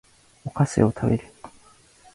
[0.45, 1.27] お菓子を食べる